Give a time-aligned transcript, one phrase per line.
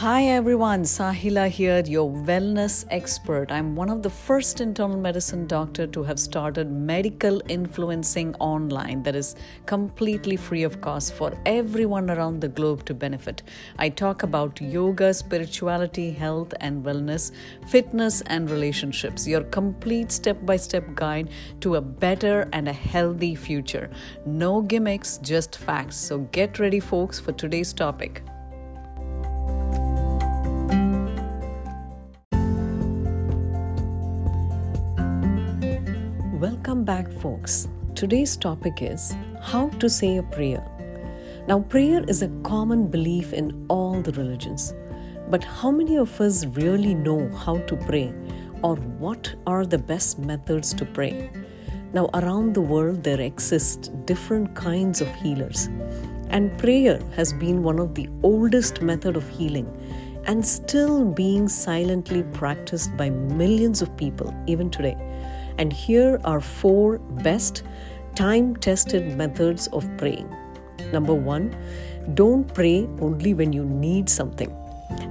[0.00, 3.52] Hi everyone, Sahila here, your wellness expert.
[3.52, 9.14] I'm one of the first internal medicine doctor to have started medical influencing online that
[9.14, 9.36] is
[9.66, 13.42] completely free of cost for everyone around the globe to benefit.
[13.78, 17.32] I talk about yoga, spirituality, health and wellness,
[17.68, 19.28] fitness and relationships.
[19.28, 21.28] Your complete step-by-step guide
[21.60, 23.90] to a better and a healthy future.
[24.24, 25.96] No gimmicks, just facts.
[25.96, 28.22] So get ready folks for today's topic.
[36.70, 37.66] Welcome back, folks.
[37.96, 40.64] Today's topic is how to say a prayer.
[41.48, 44.72] Now, prayer is a common belief in all the religions,
[45.30, 48.14] but how many of us really know how to pray
[48.62, 51.32] or what are the best methods to pray?
[51.92, 55.66] Now, around the world, there exist different kinds of healers,
[56.28, 59.66] and prayer has been one of the oldest method of healing
[60.26, 64.96] and still being silently practiced by millions of people even today.
[65.60, 67.64] And here are four best
[68.14, 70.34] time tested methods of praying.
[70.90, 71.54] Number one,
[72.14, 74.56] don't pray only when you need something.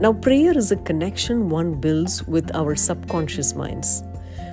[0.00, 4.02] Now, prayer is a connection one builds with our subconscious minds.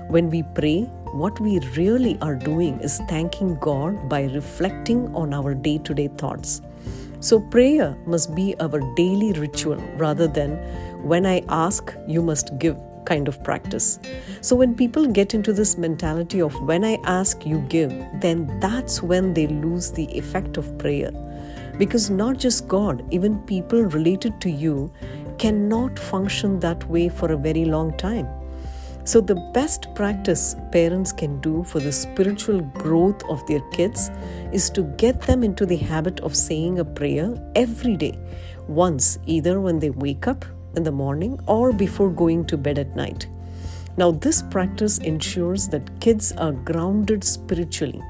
[0.09, 0.81] When we pray,
[1.13, 6.09] what we really are doing is thanking God by reflecting on our day to day
[6.17, 6.61] thoughts.
[7.21, 10.57] So, prayer must be our daily ritual rather than
[11.07, 12.75] when I ask, you must give
[13.05, 13.99] kind of practice.
[14.41, 19.01] So when people get into this mentality of when I ask, you give, then that's
[19.01, 21.11] when they lose the effect of prayer.
[21.77, 24.91] Because not just God, even people related to you
[25.37, 28.27] cannot function that way for a very long time.
[29.03, 34.09] So, the best practice parents can do for the spiritual growth of their kids
[34.51, 38.17] is to get them into the habit of saying a prayer every day,
[38.67, 40.43] once, either when they wake up
[40.75, 43.27] in the morning or before going to bed at night.
[43.97, 48.03] Now, this practice ensures that kids are grounded spiritually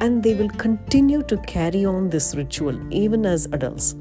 [0.00, 3.94] and they will continue to carry on this ritual even as adults.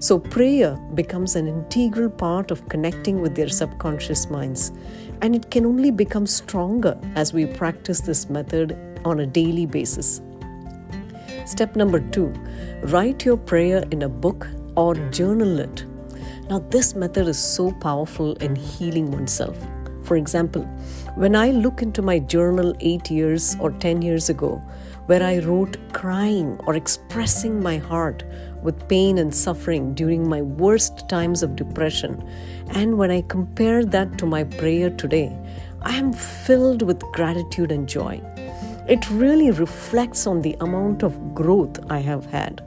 [0.00, 4.72] So, prayer becomes an integral part of connecting with their subconscious minds,
[5.22, 10.22] and it can only become stronger as we practice this method on a daily basis.
[11.44, 12.32] Step number two
[12.84, 14.46] write your prayer in a book
[14.76, 15.84] or journal it
[16.48, 19.56] now, this method is so powerful in healing oneself.
[20.02, 20.62] For example,
[21.14, 24.62] when I look into my journal eight years or 10 years ago,
[25.04, 28.24] where I wrote crying or expressing my heart
[28.62, 32.26] with pain and suffering during my worst times of depression,
[32.70, 35.36] and when I compare that to my prayer today,
[35.82, 38.22] I am filled with gratitude and joy.
[38.88, 42.62] It really reflects on the amount of growth I have had.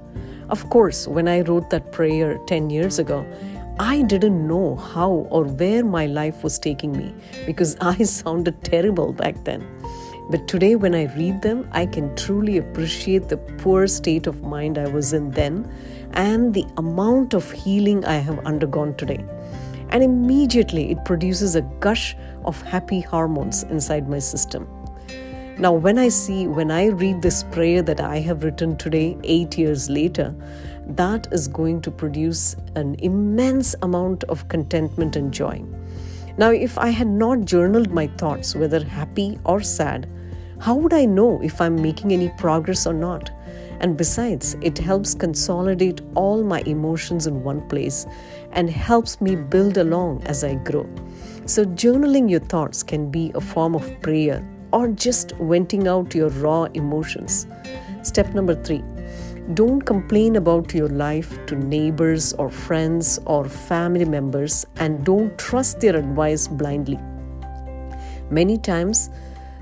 [0.49, 3.25] Of course, when I wrote that prayer 10 years ago,
[3.81, 7.15] I didn't know how or where my life was taking me
[7.47, 9.65] because I sounded terrible back then.
[10.29, 14.77] But today, when I read them, I can truly appreciate the poor state of mind
[14.77, 15.67] I was in then
[16.13, 19.25] and the amount of healing I have undergone today.
[19.89, 22.15] And immediately it produces a gush
[22.45, 24.80] of happy hormones inside my system.
[25.61, 29.59] Now, when I see, when I read this prayer that I have written today, eight
[29.59, 30.33] years later,
[30.87, 35.63] that is going to produce an immense amount of contentment and joy.
[36.35, 40.09] Now, if I had not journaled my thoughts, whether happy or sad,
[40.57, 43.29] how would I know if I'm making any progress or not?
[43.81, 48.07] And besides, it helps consolidate all my emotions in one place
[48.53, 50.89] and helps me build along as I grow.
[51.45, 54.43] So, journaling your thoughts can be a form of prayer
[54.73, 57.47] or just venting out your raw emotions.
[58.03, 58.83] Step number three
[59.55, 65.81] don't complain about your life to neighbors or friends or family members and don't trust
[65.81, 66.97] their advice blindly.
[68.29, 69.09] Many times,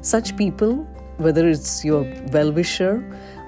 [0.02, 0.76] such people,
[1.18, 3.04] whether it's your well wisher,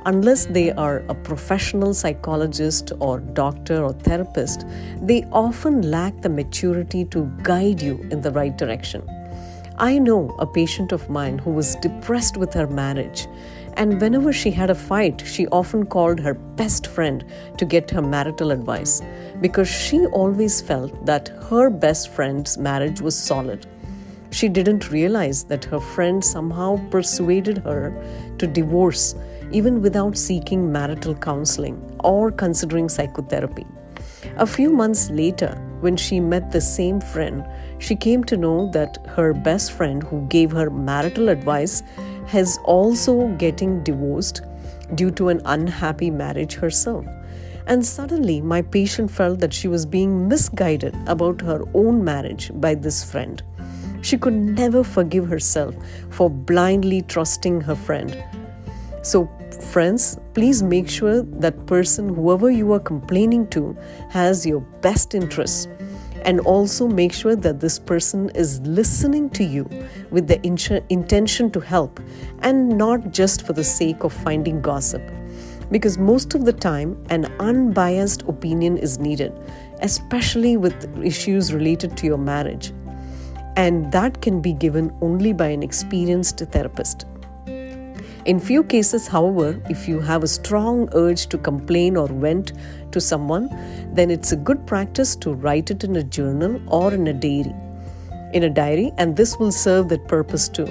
[0.06, 4.66] unless they are a professional psychologist or doctor or therapist,
[5.02, 9.04] they often lack the maturity to guide you in the right direction.
[9.82, 13.28] I know a patient of mine who was depressed with her marriage
[13.78, 17.26] and whenever she had a fight, she often called her best friend
[17.58, 19.02] to get her marital advice
[19.40, 23.66] because she always felt that her best friend's marriage was solid.
[24.30, 27.92] She didn't realize that her friend somehow persuaded her
[28.38, 29.16] to divorce
[29.52, 33.66] even without seeking marital counseling or considering psychotherapy.
[34.38, 37.46] A few months later, when she met the same friend,
[37.80, 41.84] she came to know that her best friend, who gave her marital advice,
[42.28, 44.42] has also getting divorced
[44.96, 47.06] due to an unhappy marriage herself.
[47.68, 52.76] And suddenly, my patient felt that she was being misguided about her own marriage by
[52.76, 53.42] this friend.
[54.02, 55.76] She could never forgive herself
[56.10, 58.24] for blindly trusting her friend.
[59.04, 59.30] So,
[59.62, 63.78] friends, please make sure that person, whoever you are complaining to,
[64.10, 65.68] has your best interests.
[66.24, 69.68] And also make sure that this person is listening to you
[70.12, 70.40] with the
[70.90, 72.00] intention to help
[72.42, 75.02] and not just for the sake of finding gossip.
[75.72, 79.34] Because most of the time, an unbiased opinion is needed,
[79.82, 82.72] especially with issues related to your marriage
[83.58, 87.06] and that can be given only by an experienced therapist.
[88.26, 92.54] In few cases, however, if you have a strong urge to complain or vent
[92.92, 93.50] to someone,
[93.96, 97.56] then it's a good practice to write it in a journal or in a diary.
[98.34, 100.68] In a diary, and this will serve that purpose too.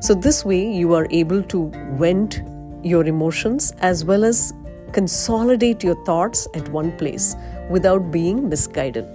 [0.00, 2.42] So, this way, you are able to vent
[2.82, 4.52] your emotions as well as
[4.92, 7.34] consolidate your thoughts at one place
[7.70, 9.06] without being misguided.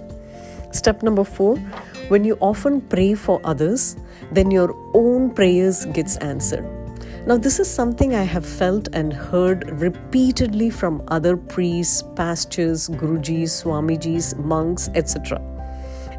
[0.72, 1.56] Step number four
[2.08, 3.96] when you often pray for others,
[4.32, 6.85] then your own prayers gets answered.
[7.26, 13.64] Now, this is something I have felt and heard repeatedly from other priests, pastors, gurujis,
[13.64, 15.42] swamijis, monks, etc.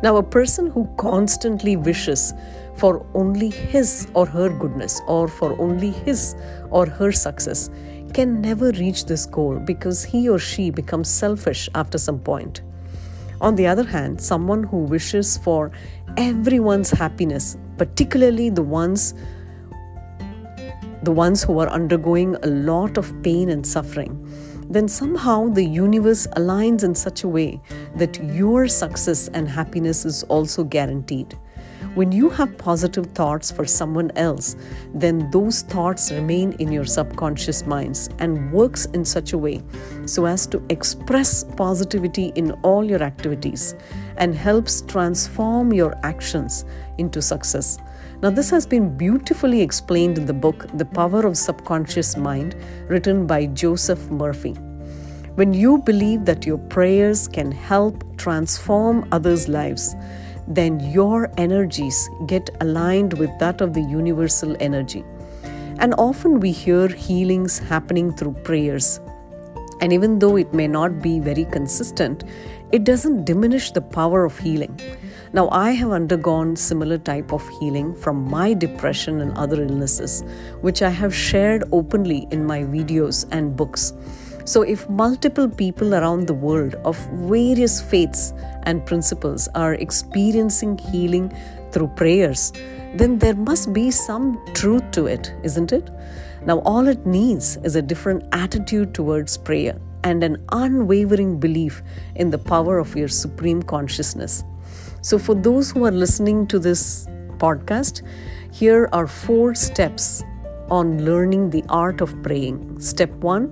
[0.03, 2.33] Now, a person who constantly wishes
[2.75, 6.35] for only his or her goodness or for only his
[6.71, 7.69] or her success
[8.13, 12.63] can never reach this goal because he or she becomes selfish after some point.
[13.39, 15.71] On the other hand, someone who wishes for
[16.17, 19.13] everyone's happiness, particularly the ones
[21.07, 24.11] the ones who are undergoing a lot of pain and suffering,
[24.69, 27.61] then somehow the universe aligns in such a way
[27.95, 31.39] that your success and happiness is also guaranteed.
[31.95, 34.57] When you have positive thoughts for someone else,
[34.93, 39.63] then those thoughts remain in your subconscious minds and works in such a way
[40.05, 43.75] so as to express positivity in all your activities
[44.17, 46.65] and helps transform your actions
[46.97, 47.79] into success.
[48.19, 52.55] Now, this has been beautifully explained in the book The Power of Subconscious Mind,
[52.87, 54.53] written by Joseph Murphy.
[55.35, 59.95] When you believe that your prayers can help transform others' lives,
[60.47, 65.03] then your energies get aligned with that of the universal energy.
[65.77, 68.99] And often we hear healings happening through prayers.
[69.79, 72.23] And even though it may not be very consistent,
[72.71, 74.79] it doesn't diminish the power of healing.
[75.33, 80.23] Now, I have undergone similar type of healing from my depression and other illnesses,
[80.61, 83.93] which I have shared openly in my videos and books.
[84.45, 86.97] So, if multiple people around the world of
[87.27, 88.33] various faiths
[88.63, 91.35] and principles are experiencing healing
[91.71, 92.53] through prayers,
[92.95, 95.89] then there must be some truth to it, isn't it?
[96.45, 101.81] Now, all it needs is a different attitude towards prayer and an unwavering belief
[102.15, 104.45] in the power of your supreme consciousness.
[105.07, 107.07] So, for those who are listening to this
[107.37, 108.01] podcast,
[108.51, 110.21] here are four steps
[110.69, 112.77] on learning the art of praying.
[112.81, 113.45] Step one,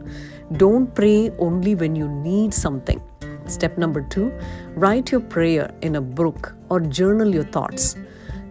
[0.57, 3.01] don't pray only when you need something.
[3.45, 4.33] Step number two,
[4.75, 7.95] write your prayer in a book or journal your thoughts.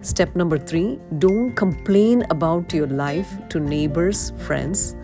[0.00, 4.96] Step number three, don't complain about your life to neighbors, friends,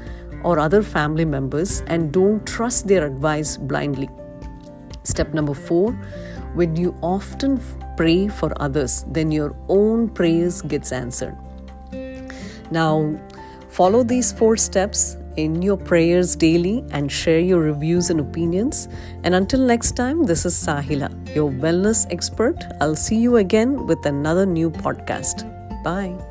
[0.43, 4.09] or other family members and don't trust their advice blindly.
[5.03, 5.93] Step number four,
[6.55, 7.61] when you often
[8.01, 11.37] pray for others, then your own prayers gets answered.
[12.71, 13.21] Now,
[13.69, 18.89] follow these four steps in your prayers daily and share your reviews and opinions.
[19.23, 22.57] And until next time, this is Sahila, your wellness expert.
[22.81, 25.45] I'll see you again with another new podcast.
[25.85, 26.30] Bye.